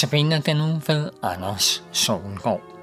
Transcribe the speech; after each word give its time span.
Tabiner 0.00 0.40
den 0.40 0.60
uge 0.60 0.82
ved 0.86 1.10
Anders 1.22 1.82
Sovengård. 1.92 2.79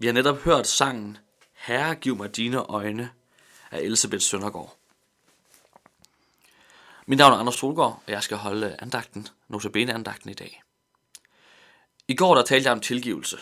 Vi 0.00 0.06
har 0.06 0.14
netop 0.14 0.38
hørt 0.38 0.66
sangen 0.66 1.18
Herre, 1.52 1.94
giv 1.94 2.16
mig 2.16 2.36
dine 2.36 2.58
øjne 2.58 3.10
af 3.70 3.80
Elisabeth 3.80 4.22
Søndergaard. 4.22 4.76
Mit 7.06 7.18
navn 7.18 7.32
er 7.32 7.36
Anders 7.36 7.54
Solgaard, 7.54 8.02
og 8.06 8.12
jeg 8.12 8.22
skal 8.22 8.36
holde 8.36 8.76
andagten, 8.78 9.28
notabene 9.48 9.94
andagten 9.94 10.30
i 10.30 10.34
dag. 10.34 10.62
I 12.08 12.14
går 12.14 12.34
der 12.34 12.42
talte 12.42 12.66
jeg 12.66 12.72
om 12.72 12.80
tilgivelse, 12.80 13.36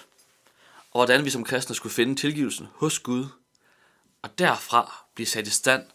og 0.91 0.99
hvordan 0.99 1.25
vi 1.25 1.31
som 1.31 1.45
kristne 1.45 1.75
skulle 1.75 1.95
finde 1.95 2.17
tilgivelsen 2.17 2.69
hos 2.75 2.99
Gud, 2.99 3.27
og 4.23 4.39
derfra 4.39 5.07
blive 5.15 5.27
sat 5.27 5.47
i 5.47 5.51
stand 5.51 5.91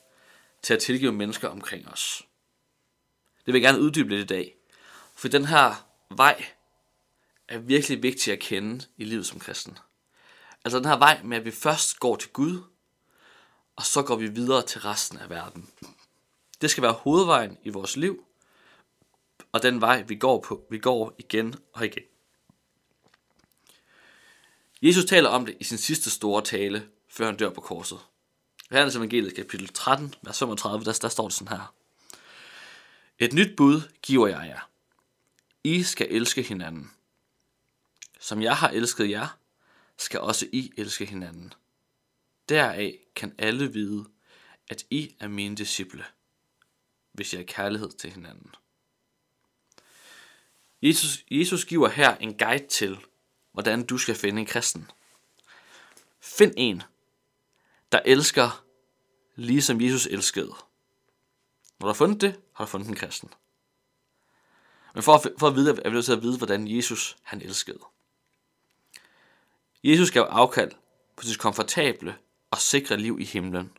til 0.62 0.74
at 0.74 0.80
tilgive 0.80 1.12
mennesker 1.12 1.48
omkring 1.48 1.88
os. 1.88 2.24
Det 3.46 3.54
vil 3.54 3.62
jeg 3.62 3.68
gerne 3.68 3.82
uddybe 3.82 4.10
lidt 4.10 4.32
i 4.32 4.34
dag, 4.34 4.56
for 5.16 5.28
den 5.28 5.46
her 5.46 5.88
vej 6.10 6.46
er 7.48 7.58
virkelig 7.58 8.04
vigtig 8.04 8.34
at 8.34 8.40
kende 8.40 8.86
i 8.98 9.04
livet 9.04 9.26
som 9.26 9.40
kristen. 9.40 9.78
Altså 10.66 10.78
den 10.78 10.88
her 10.88 10.98
vej 10.98 11.22
med, 11.24 11.38
at 11.38 11.46
vi 11.46 11.52
først 11.52 12.00
går 12.00 12.16
til 12.16 12.30
Gud, 12.30 12.64
og 13.76 13.86
så 13.86 14.02
går 14.04 14.16
vi 14.16 14.28
videre 14.28 14.66
til 14.66 14.82
resten 14.82 15.18
af 15.18 15.30
verden. 15.30 15.70
Det 16.62 16.72
skal 16.72 16.84
være 16.84 16.92
hovedvejen 16.92 17.58
i 17.64 17.70
vores 17.70 17.98
liv, 17.98 18.26
og 19.52 19.64
den 19.64 19.82
vej, 19.82 20.02
vi 20.02 20.16
går 20.16 20.42
på, 20.42 20.66
vi 20.70 20.80
går 20.80 21.16
igen 21.18 21.56
og 21.74 21.86
igen. 21.86 22.04
Jesus 24.82 25.06
taler 25.06 25.30
om 25.30 25.46
det 25.46 25.58
i 25.60 25.64
sin 25.64 25.78
sidste 25.78 26.10
store 26.10 26.42
tale, 26.42 26.88
før 27.10 27.26
han 27.26 27.38
dør 27.38 27.50
på 27.50 27.62
korset. 27.62 28.00
I 28.62 28.74
Johannes 28.74 28.96
evangeliet 28.96 29.36
kapitel 29.36 29.68
13, 29.68 30.16
vers 30.22 30.40
35, 30.40 30.86
der, 30.86 31.00
der 31.02 31.10
står 31.10 31.28
det 31.28 31.34
sådan 31.34 31.58
her. 31.58 31.74
Et 33.20 33.34
nyt 33.34 33.56
bud 33.58 33.82
giver 34.02 34.28
jeg 34.28 34.48
jer. 34.48 34.70
I 35.64 35.84
skal 35.84 36.08
elske 36.10 36.42
hinanden. 36.42 36.92
Som 38.20 38.42
jeg 38.42 38.58
har 38.58 38.70
elsket 38.70 39.10
jer, 39.10 39.28
skal 40.02 40.20
også 40.20 40.48
I 40.52 40.72
elske 40.78 41.06
hinanden. 41.06 41.54
Deraf 42.50 43.00
kan 43.16 43.36
alle 43.38 43.74
vide, 43.74 44.06
at 44.70 44.86
I 44.90 45.16
er 45.20 45.28
mine 45.28 45.56
disciple, 45.56 46.06
hvis 47.12 47.34
I 47.34 47.36
har 47.36 47.44
kærlighed 47.44 47.90
til 47.92 48.12
hinanden. 48.12 48.56
Jesus, 50.82 51.26
Jesus 51.32 51.66
giver 51.66 51.90
her 51.90 52.16
en 52.16 52.38
guide 52.38 52.68
til, 52.68 52.98
hvordan 53.52 53.86
du 53.86 53.98
skal 53.98 54.16
finde 54.16 54.40
en 54.40 54.46
kristen. 54.46 54.92
Find 56.20 56.54
en, 56.58 56.84
der 57.92 58.00
elsker, 58.06 58.66
ligesom 59.36 59.82
Jesus 59.82 60.06
elskede. 60.06 60.56
Når 61.80 61.82
du 61.82 61.88
har 61.88 61.94
fundet 61.94 62.22
det, 62.22 62.40
har 62.54 62.66
du 62.66 62.70
fundet 62.70 62.90
en 62.90 62.96
kristen. 62.96 63.34
Men 64.94 65.04
for 65.04 65.14
at, 65.14 65.32
for 65.40 65.48
at 65.48 65.56
vide, 65.56 65.70
er 65.70 65.90
vi 65.90 65.94
nødt 65.94 66.06
til 66.06 66.12
at 66.12 66.22
vide, 66.22 66.38
hvordan 66.38 66.68
Jesus 66.68 67.18
han 67.24 67.42
elskede. 67.42 67.80
Jesus 69.84 70.12
gav 70.12 70.24
afkald 70.30 70.72
på 71.16 71.24
sit 71.24 71.40
komfortable 71.40 72.16
og 72.52 72.58
sikre 72.58 72.98
liv 72.98 73.20
i 73.20 73.26
himlen. 73.26 73.72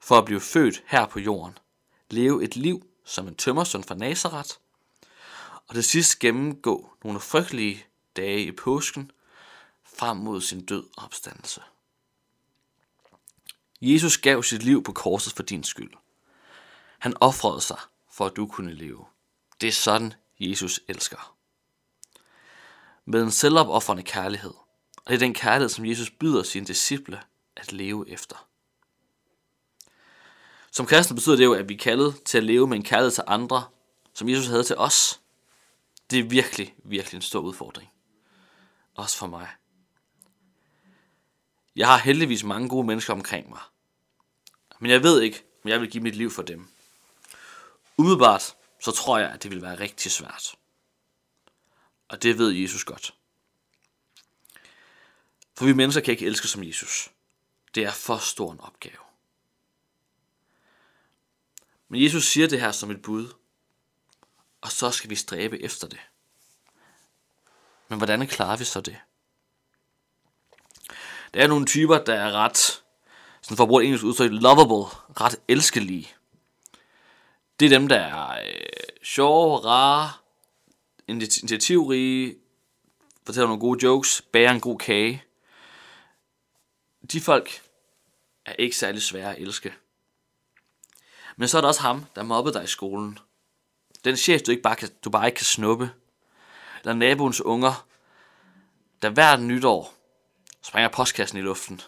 For 0.00 0.18
at 0.18 0.24
blive 0.24 0.40
født 0.40 0.82
her 0.86 1.06
på 1.06 1.20
jorden. 1.20 1.58
Leve 2.10 2.44
et 2.44 2.56
liv 2.56 2.86
som 3.04 3.28
en 3.28 3.34
tømmersøn 3.34 3.84
fra 3.84 3.94
Nazareth. 3.94 4.50
Og 5.68 5.74
til 5.74 5.84
sidst 5.84 6.18
gennemgå 6.18 6.90
nogle 7.04 7.20
frygtelige 7.20 7.86
dage 8.16 8.44
i 8.44 8.52
påsken, 8.52 9.10
frem 9.84 10.16
mod 10.16 10.40
sin 10.40 10.66
død 10.66 10.84
og 10.96 11.04
opstandelse. 11.04 11.62
Jesus 13.80 14.18
gav 14.18 14.42
sit 14.42 14.62
liv 14.62 14.84
på 14.84 14.92
korset 14.92 15.32
for 15.32 15.42
din 15.42 15.64
skyld. 15.64 15.92
Han 16.98 17.14
offrede 17.20 17.60
sig, 17.60 17.78
for 18.12 18.26
at 18.26 18.36
du 18.36 18.46
kunne 18.46 18.74
leve. 18.74 19.04
Det 19.60 19.68
er 19.68 19.72
sådan, 19.72 20.14
Jesus 20.40 20.80
elsker. 20.88 21.36
Med 23.04 23.22
en 23.22 23.30
selvopoffrende 23.30 24.02
kærlighed. 24.02 24.54
Og 25.06 25.10
det 25.10 25.14
er 25.14 25.26
den 25.26 25.34
kærlighed, 25.34 25.68
som 25.68 25.86
Jesus 25.86 26.10
byder 26.10 26.42
sine 26.42 26.66
disciple 26.66 27.22
at 27.56 27.72
leve 27.72 28.10
efter. 28.10 28.48
Som 30.70 30.86
kristne 30.86 31.14
betyder 31.14 31.36
det 31.36 31.44
jo, 31.44 31.54
at 31.54 31.68
vi 31.68 31.74
er 31.74 31.78
kaldet 31.78 32.22
til 32.24 32.38
at 32.38 32.44
leve 32.44 32.66
med 32.66 32.76
en 32.76 32.82
kærlighed 32.82 33.10
til 33.10 33.24
andre, 33.26 33.64
som 34.14 34.28
Jesus 34.28 34.46
havde 34.46 34.62
til 34.62 34.76
os. 34.76 35.20
Det 36.10 36.18
er 36.18 36.24
virkelig, 36.24 36.74
virkelig 36.84 37.16
en 37.16 37.22
stor 37.22 37.40
udfordring. 37.40 37.90
Også 38.94 39.18
for 39.18 39.26
mig. 39.26 39.48
Jeg 41.76 41.86
har 41.86 41.98
heldigvis 41.98 42.44
mange 42.44 42.68
gode 42.68 42.86
mennesker 42.86 43.12
omkring 43.12 43.48
mig. 43.48 43.60
Men 44.78 44.90
jeg 44.90 45.02
ved 45.02 45.22
ikke, 45.22 45.44
om 45.64 45.70
jeg 45.70 45.80
vil 45.80 45.90
give 45.90 46.02
mit 46.02 46.16
liv 46.16 46.30
for 46.30 46.42
dem. 46.42 46.68
Umiddelbart, 47.96 48.56
så 48.80 48.90
tror 48.92 49.18
jeg, 49.18 49.30
at 49.30 49.42
det 49.42 49.50
vil 49.50 49.62
være 49.62 49.80
rigtig 49.80 50.12
svært. 50.12 50.54
Og 52.08 52.22
det 52.22 52.38
ved 52.38 52.50
Jesus 52.50 52.84
godt. 52.84 53.14
For 55.56 55.64
vi 55.64 55.72
mennesker 55.72 56.00
kan 56.00 56.12
ikke 56.12 56.26
elske 56.26 56.48
som 56.48 56.64
Jesus. 56.64 57.10
Det 57.74 57.84
er 57.84 57.92
for 57.92 58.16
stor 58.16 58.52
en 58.52 58.60
opgave. 58.60 58.96
Men 61.88 62.02
Jesus 62.02 62.24
siger 62.24 62.48
det 62.48 62.60
her 62.60 62.72
som 62.72 62.90
et 62.90 63.02
bud, 63.02 63.32
og 64.60 64.72
så 64.72 64.90
skal 64.90 65.10
vi 65.10 65.14
stræbe 65.14 65.62
efter 65.62 65.88
det. 65.88 66.00
Men 67.88 67.98
hvordan 67.98 68.26
klarer 68.26 68.56
vi 68.56 68.64
så 68.64 68.80
det? 68.80 68.96
Der 71.34 71.42
er 71.42 71.46
nogle 71.46 71.66
typer, 71.66 71.98
der 71.98 72.14
er 72.14 72.32
ret, 72.32 72.82
sådan 73.42 73.56
for 73.56 73.64
at 73.64 73.68
bruge 73.68 73.82
et 73.82 73.86
engelsk 73.86 74.04
udtryk, 74.04 74.30
lovable, 74.32 74.84
ret 75.20 75.36
elskelige. 75.48 76.08
Det 77.60 77.66
er 77.66 77.78
dem, 77.78 77.88
der 77.88 77.96
er 77.96 78.40
øh, 78.46 78.62
sjove, 79.02 79.58
rare, 79.58 80.12
initiativrige, 81.08 82.36
fortæller 83.26 83.46
nogle 83.46 83.60
gode 83.60 83.86
jokes, 83.86 84.22
bager 84.32 84.50
en 84.50 84.60
god 84.60 84.78
kage. 84.78 85.25
De 87.12 87.20
folk 87.20 87.62
er 88.44 88.52
ikke 88.52 88.76
særlig 88.76 89.02
svære 89.02 89.36
at 89.36 89.42
elske. 89.42 89.74
Men 91.36 91.48
så 91.48 91.56
er 91.56 91.60
der 91.60 91.68
også 91.68 91.80
ham, 91.80 92.04
der 92.14 92.22
mobbede 92.22 92.54
dig 92.54 92.64
i 92.64 92.66
skolen. 92.66 93.18
Den 94.04 94.16
chef, 94.16 94.42
du, 94.42 94.50
ikke 94.50 94.62
bare 94.62 94.76
kan, 94.76 94.88
du 95.04 95.10
bare 95.10 95.26
ikke 95.26 95.36
kan 95.36 95.44
snuppe. 95.44 95.90
Eller 96.80 96.94
naboens 96.94 97.40
unger, 97.40 97.86
der 99.02 99.10
hvert 99.10 99.40
nytår 99.40 99.94
springer 100.62 100.88
postkassen 100.88 101.38
i 101.38 101.42
luften. 101.42 101.80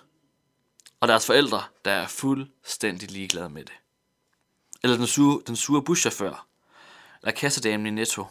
Og 1.00 1.08
deres 1.08 1.26
forældre, 1.26 1.64
der 1.84 1.90
er 1.90 2.06
fuldstændig 2.06 3.10
ligeglade 3.10 3.48
med 3.48 3.64
det. 3.64 3.74
Eller 4.82 4.96
den 4.96 5.06
sure, 5.06 5.42
den 5.46 5.56
sure 5.56 5.82
buschauffør. 5.82 6.46
Eller 7.22 7.32
kassedamen 7.32 7.86
i 7.86 7.90
Netto. 7.90 8.26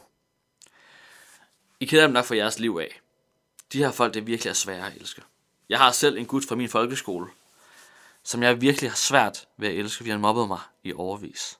I 1.79 1.85
keder 1.85 2.03
dem 2.03 2.11
nok 2.11 2.25
for 2.25 2.35
jeres 2.35 2.59
liv 2.59 2.77
af. 2.81 3.01
De 3.73 3.77
her 3.77 3.91
folk, 3.91 4.13
det 4.13 4.27
virkelig 4.27 4.49
er 4.49 4.53
svære 4.53 4.87
at 4.87 4.95
elske. 4.95 5.21
Jeg 5.69 5.79
har 5.79 5.91
selv 5.91 6.17
en 6.17 6.25
gut 6.25 6.43
fra 6.47 6.55
min 6.55 6.69
folkeskole, 6.69 7.27
som 8.23 8.43
jeg 8.43 8.61
virkelig 8.61 8.89
har 8.89 8.95
svært 8.95 9.47
ved 9.57 9.67
at 9.67 9.75
elske, 9.75 9.97
fordi 9.97 10.09
han 10.09 10.19
mobbede 10.19 10.47
mig 10.47 10.59
i 10.83 10.93
overvis. 10.93 11.59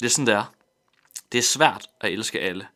Det 0.00 0.06
er 0.06 0.10
sådan, 0.10 0.26
det 0.26 0.34
er. 0.34 0.54
Det 1.32 1.38
er 1.38 1.42
svært 1.42 1.90
at 2.00 2.12
elske 2.12 2.40
alle. 2.40 2.68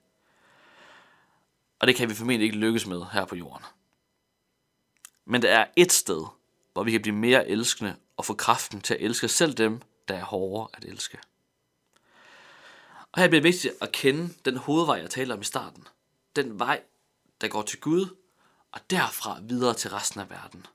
Og 1.78 1.86
det 1.86 1.96
kan 1.96 2.08
vi 2.08 2.14
formentlig 2.14 2.46
ikke 2.46 2.58
lykkes 2.58 2.86
med 2.86 3.02
her 3.12 3.24
på 3.24 3.36
jorden. 3.36 3.64
Men 5.24 5.42
der 5.42 5.50
er 5.50 5.66
et 5.76 5.92
sted, 5.92 6.26
hvor 6.72 6.82
vi 6.82 6.90
kan 6.90 7.02
blive 7.02 7.14
mere 7.14 7.48
elskende 7.48 7.96
og 8.16 8.24
få 8.24 8.34
kraften 8.34 8.80
til 8.80 8.94
at 8.94 9.00
elske 9.00 9.28
selv 9.28 9.54
dem, 9.54 9.82
der 10.08 10.14
er 10.14 10.24
hårdere 10.24 10.68
at 10.72 10.84
elske. 10.84 11.18
Og 13.12 13.20
her 13.20 13.28
bliver 13.28 13.40
det 13.40 13.48
vigtigt 13.48 13.74
at 13.80 13.92
kende 13.92 14.34
den 14.44 14.56
hovedvej, 14.56 14.96
jeg 14.96 15.10
taler 15.10 15.34
om 15.34 15.40
i 15.40 15.44
starten. 15.44 15.88
Den 16.36 16.58
vej, 16.58 16.82
der 17.40 17.48
går 17.48 17.62
til 17.62 17.80
Gud, 17.80 18.16
og 18.72 18.80
derfra 18.90 19.40
videre 19.42 19.74
til 19.74 19.90
resten 19.90 20.20
af 20.20 20.30
verden. 20.30 20.66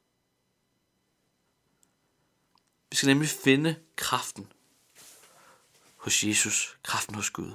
Vi 2.90 2.96
skal 2.96 3.08
nemlig 3.08 3.30
finde 3.30 3.76
kraften 3.96 4.52
hos 5.98 6.24
Jesus, 6.24 6.78
kraften 6.84 7.16
hos 7.16 7.30
Gud. 7.30 7.54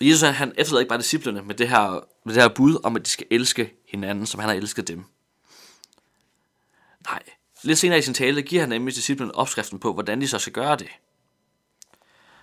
Og 0.00 0.06
Jesus 0.06 0.28
han 0.28 0.52
efterlader 0.56 0.80
ikke 0.80 0.88
bare 0.88 0.98
disciplerne 0.98 1.42
med 1.42 1.54
det, 1.54 1.68
her, 1.68 2.08
med 2.24 2.34
det 2.34 2.42
her 2.42 2.54
bud 2.54 2.80
om, 2.84 2.96
at 2.96 3.04
de 3.04 3.10
skal 3.10 3.26
elske 3.30 3.74
hinanden, 3.88 4.26
som 4.26 4.40
han 4.40 4.48
har 4.48 4.56
elsket 4.56 4.88
dem. 4.88 5.04
Nej, 7.04 7.22
lidt 7.62 7.78
senere 7.78 7.98
i 7.98 8.02
sin 8.02 8.14
tale 8.14 8.42
giver 8.42 8.62
han 8.62 8.68
nemlig 8.68 8.94
disciplerne 8.94 9.34
opskriften 9.34 9.78
på, 9.78 9.92
hvordan 9.92 10.20
de 10.20 10.28
så 10.28 10.38
skal 10.38 10.52
gøre 10.52 10.76
det. 10.76 10.88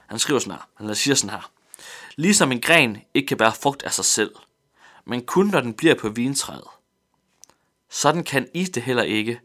Han 0.07 0.19
skriver 0.19 0.39
sådan 0.39 0.53
her, 0.53 0.69
han 0.73 0.95
siger 0.95 1.15
sådan 1.15 1.29
her. 1.29 1.51
Ligesom 2.15 2.51
en 2.51 2.61
gren 2.61 3.01
ikke 3.13 3.27
kan 3.27 3.37
bære 3.37 3.53
frugt 3.53 3.83
af 3.83 3.93
sig 3.93 4.05
selv, 4.05 4.35
men 5.05 5.25
kun 5.25 5.45
når 5.47 5.61
den 5.61 5.73
bliver 5.73 5.95
på 5.95 6.09
vintræet. 6.09 6.67
Sådan 7.89 8.23
kan 8.23 8.49
I 8.53 8.63
det 8.63 8.83
heller 8.83 9.03
ikke, 9.03 9.41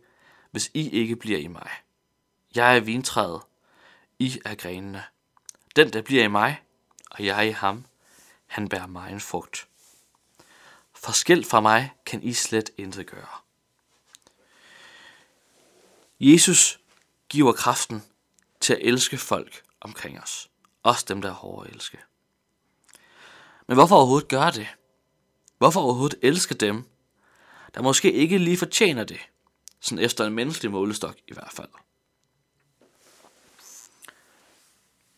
hvis 0.51 0.71
I 0.75 0.91
ikke 0.91 1.17
bliver 1.17 1.39
i 1.39 1.47
mig. 1.47 1.71
Jeg 2.55 2.77
er 2.77 2.81
vintræet, 2.81 3.41
I 4.19 4.41
er 4.45 4.55
grenene. 4.55 5.05
Den, 5.77 5.93
der 5.93 6.03
bliver 6.03 6.25
i 6.25 6.29
mig, 6.29 6.63
og 7.11 7.25
jeg 7.25 7.49
i 7.49 7.51
ham, 7.51 7.85
han 8.47 8.69
bærer 8.69 8.87
mig 8.87 9.13
en 9.13 9.21
frugt. 9.21 9.69
Forskel 10.95 11.45
fra 11.45 11.61
mig 11.61 11.93
kan 12.07 12.23
I 12.23 12.33
slet 12.33 12.71
intet 12.77 13.07
gøre. 13.07 13.29
Jesus 16.21 16.81
giver 17.29 17.53
kraften 17.53 18.03
til 18.61 18.73
at 18.73 18.81
elske 18.83 19.19
folk 19.19 19.63
omkring 19.81 20.21
os. 20.21 20.51
Også 20.83 21.05
dem, 21.09 21.23
der 21.23 21.29
er 21.29 21.35
hårde 21.35 21.69
at 21.69 21.75
elske. 21.75 21.99
Men 23.67 23.77
hvorfor 23.77 23.97
overhovedet 23.97 24.29
gøre 24.29 24.51
det? 24.51 24.69
Hvorfor 25.59 25.81
overhovedet 25.81 26.19
elske 26.23 26.55
dem, 26.55 26.85
der 27.75 27.83
måske 27.83 28.13
ikke 28.13 28.39
lige 28.39 28.57
fortjener 28.57 29.05
det? 29.05 29.21
Sådan 29.81 30.05
efter 30.05 30.27
en 30.27 30.35
menneskelig 30.35 30.73
målestok 30.73 31.17
i 31.27 31.33
hvert 31.33 31.53
fald. 31.53 31.69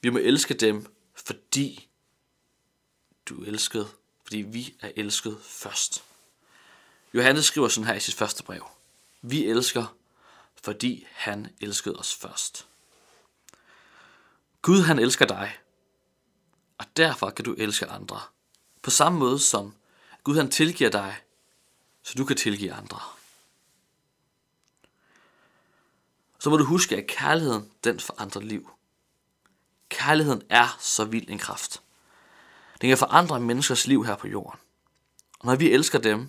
Vi 0.01 0.11
må 0.11 0.19
elske 0.19 0.55
dem, 0.55 0.95
fordi 1.15 1.89
du 3.27 3.43
er 3.43 3.47
elsket, 3.47 3.89
fordi 4.23 4.39
vi 4.39 4.75
er 4.81 4.93
elsket 4.97 5.39
først. 5.43 6.05
Johannes 7.15 7.45
skriver 7.45 7.69
sådan 7.69 7.87
her 7.87 7.95
i 7.95 8.01
sit 8.01 8.15
første 8.15 8.43
brev. 8.43 8.67
Vi 9.23 9.47
elsker, 9.47 9.97
fordi 10.63 11.07
han 11.13 11.55
elskede 11.61 11.97
os 11.97 12.15
først. 12.15 12.67
Gud 14.63 14.83
han 14.83 14.99
elsker 14.99 15.27
dig, 15.27 15.59
og 16.79 16.87
derfor 16.97 17.31
kan 17.31 17.45
du 17.45 17.55
elske 17.59 17.87
andre. 17.87 18.21
På 18.83 18.91
samme 18.91 19.19
måde 19.19 19.39
som 19.39 19.75
Gud 20.25 20.37
han 20.37 20.51
tilgiver 20.51 20.91
dig, 20.91 21.17
så 22.03 22.15
du 22.15 22.25
kan 22.25 22.37
tilgive 22.37 22.73
andre. 22.73 23.01
Så 26.39 26.51
må 26.51 26.57
du 26.57 26.65
huske, 26.65 26.97
at 26.97 27.07
kærligheden, 27.07 27.71
den 27.85 28.01
forandrer 28.01 28.43
liv. 28.43 28.71
Kærligheden 29.89 30.43
er 30.49 30.77
så 30.81 31.05
vild 31.05 31.29
en 31.29 31.39
kraft. 31.39 31.83
Den 32.81 32.89
kan 32.89 32.99
forandre 32.99 33.41
menneskers 33.41 33.87
liv 33.87 34.05
her 34.05 34.17
på 34.17 34.29
jorden. 34.29 34.61
Og 35.39 35.47
når 35.47 35.57
vi 35.57 35.71
elsker 35.71 35.99
dem, 35.99 36.29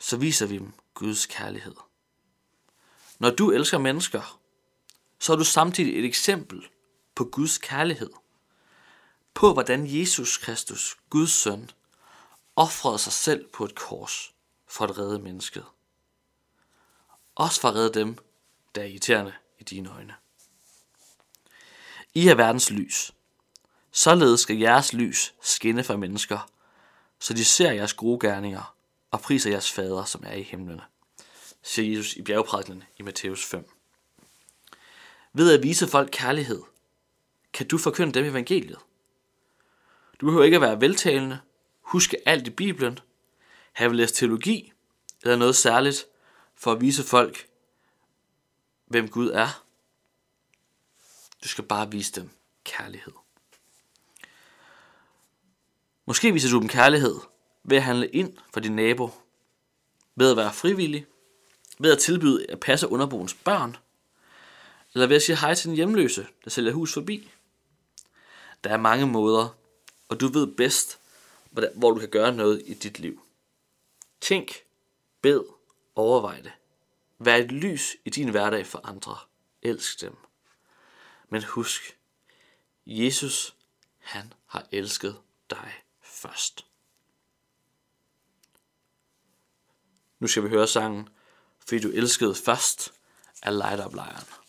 så 0.00 0.16
viser 0.16 0.46
vi 0.46 0.58
dem 0.58 0.72
Guds 0.94 1.26
kærlighed. 1.26 1.74
Når 3.18 3.30
du 3.30 3.50
elsker 3.50 3.78
mennesker, 3.78 4.40
så 5.18 5.32
er 5.32 5.36
du 5.36 5.44
samtidig 5.44 5.98
et 5.98 6.04
eksempel 6.04 6.68
på 7.14 7.24
Guds 7.24 7.58
kærlighed. 7.58 8.10
På 9.34 9.52
hvordan 9.52 9.84
Jesus 9.86 10.36
Kristus, 10.36 10.96
Guds 11.10 11.32
søn, 11.32 11.70
offrede 12.56 12.98
sig 12.98 13.12
selv 13.12 13.48
på 13.48 13.64
et 13.64 13.74
kors 13.74 14.34
for 14.66 14.84
at 14.84 14.98
redde 14.98 15.18
mennesket. 15.18 15.64
Også 17.34 17.60
for 17.60 17.68
at 17.68 17.74
redde 17.74 18.00
dem, 18.00 18.18
der 18.74 18.82
er 18.82 18.86
irriterende 18.86 19.34
i 19.58 19.64
dine 19.64 19.90
øjne. 19.90 20.14
I 22.14 22.28
er 22.28 22.34
verdens 22.34 22.70
lys. 22.70 23.12
Således 23.90 24.40
skal 24.40 24.58
jeres 24.58 24.92
lys 24.92 25.34
skinne 25.40 25.84
for 25.84 25.96
mennesker, 25.96 26.50
så 27.18 27.34
de 27.34 27.44
ser 27.44 27.72
jeres 27.72 27.92
gode 27.94 28.28
gerninger 28.28 28.76
og 29.10 29.20
priser 29.20 29.50
jeres 29.50 29.72
fader, 29.72 30.04
som 30.04 30.22
er 30.26 30.32
i 30.32 30.42
himlene, 30.42 30.82
siger 31.62 31.96
Jesus 31.96 32.16
i 32.16 32.22
bjergprædikenen 32.22 32.84
i 32.98 33.02
Matthæus 33.02 33.44
5. 33.44 33.70
Ved 35.32 35.52
at 35.52 35.62
vise 35.62 35.88
folk 35.88 36.08
kærlighed, 36.12 36.62
kan 37.52 37.68
du 37.68 37.78
forkynde 37.78 38.12
dem 38.12 38.24
evangeliet. 38.24 38.78
Du 40.20 40.26
behøver 40.26 40.44
ikke 40.44 40.54
at 40.54 40.60
være 40.60 40.80
veltalende, 40.80 41.40
huske 41.84 42.28
alt 42.28 42.46
i 42.46 42.50
Bibelen, 42.50 42.98
have 43.72 43.96
læst 43.96 44.14
teologi 44.14 44.72
eller 45.22 45.36
noget 45.36 45.56
særligt 45.56 46.06
for 46.54 46.72
at 46.72 46.80
vise 46.80 47.02
folk, 47.02 47.48
hvem 48.86 49.08
Gud 49.08 49.30
er. 49.30 49.64
Du 51.44 51.48
skal 51.48 51.64
bare 51.64 51.90
vise 51.90 52.12
dem 52.12 52.30
kærlighed. 52.64 53.12
Måske 56.06 56.32
viser 56.32 56.50
du 56.50 56.60
dem 56.60 56.68
kærlighed 56.68 57.20
ved 57.64 57.76
at 57.76 57.82
handle 57.82 58.08
ind 58.08 58.36
for 58.52 58.60
din 58.60 58.76
nabo 58.76 59.10
Ved 60.16 60.30
at 60.30 60.36
være 60.36 60.52
frivillig? 60.52 61.06
Ved 61.78 61.92
at 61.92 61.98
tilbyde 61.98 62.50
at 62.50 62.60
passe 62.60 62.88
underboens 62.88 63.34
børn? 63.34 63.76
Eller 64.94 65.06
ved 65.06 65.16
at 65.16 65.22
sige 65.22 65.36
hej 65.36 65.54
til 65.54 65.68
den 65.68 65.76
hjemløse, 65.76 66.26
der 66.44 66.50
sælger 66.50 66.72
hus 66.72 66.94
forbi? 66.94 67.30
Der 68.64 68.70
er 68.70 68.76
mange 68.76 69.06
måder, 69.06 69.56
og 70.08 70.20
du 70.20 70.28
ved 70.28 70.46
bedst, 70.46 70.98
hvor 71.54 71.90
du 71.90 72.00
kan 72.00 72.10
gøre 72.10 72.32
noget 72.32 72.62
i 72.66 72.74
dit 72.74 72.98
liv. 72.98 73.22
Tænk, 74.20 74.52
bed, 75.20 75.44
overvej 75.94 76.40
det. 76.40 76.52
Vær 77.18 77.36
et 77.36 77.52
lys 77.52 77.96
i 78.04 78.10
din 78.10 78.28
hverdag 78.28 78.66
for 78.66 78.80
andre. 78.84 79.16
Elsk 79.62 80.00
dem. 80.00 80.16
Men 81.28 81.44
husk, 81.44 81.98
Jesus, 82.86 83.56
han 83.98 84.32
har 84.46 84.66
elsket 84.72 85.20
dig 85.50 85.72
først. 86.02 86.66
Nu 90.18 90.26
skal 90.26 90.44
vi 90.44 90.48
høre 90.48 90.68
sangen, 90.68 91.08
fordi 91.58 91.80
du 91.80 91.88
elskede 91.88 92.34
først 92.34 92.92
af 93.42 93.58
Light 93.58 93.86
Up 93.86 93.92
Lion. 93.92 94.43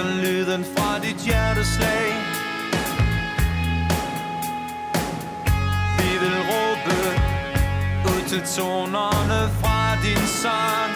Efter 0.00 0.22
lyden 0.22 0.64
fra 0.76 0.98
dit 0.98 1.16
hjerteslag. 1.16 2.08
Vi 5.98 6.10
vil 6.22 6.36
råbe 6.50 6.96
ud 8.04 8.28
til 8.28 8.42
tonerne 8.56 9.50
fra 9.60 9.96
din 10.04 10.26
sang. 10.42 10.92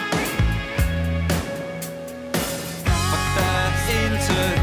Og 3.13 3.19
der 3.35 3.51
er 3.65 3.73
intet, 3.99 4.61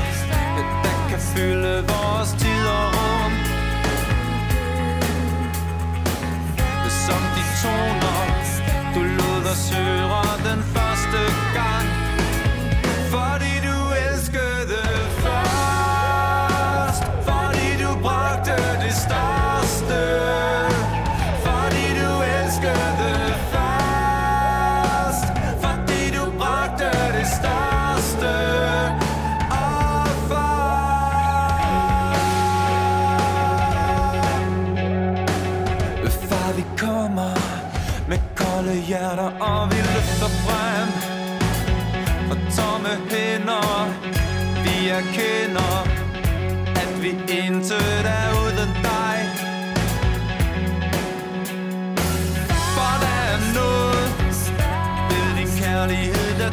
der 0.84 1.08
kan 1.08 1.20
fylde 1.36 1.84
vores 1.92 2.30
tid 2.42 2.66
og 2.66 2.86
rum. 2.96 3.32
Som 7.06 7.22
de 7.36 7.44
toner, 7.62 8.20
du 8.94 9.00
lod 9.02 9.44
os 9.52 9.70
høre 9.70 10.50
den 10.50 10.62
første 10.62 10.81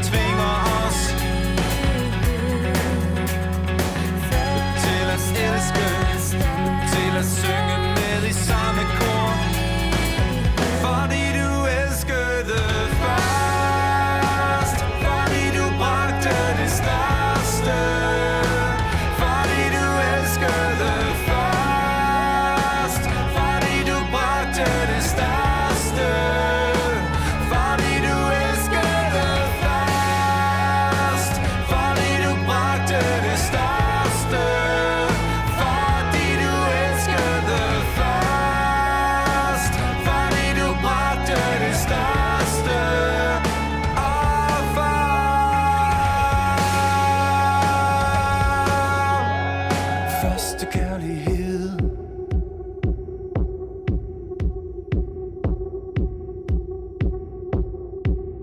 kærlighed 0.03 0.39
der 0.39 0.68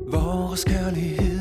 Vores 0.09 0.65
kærlighed 0.65 1.36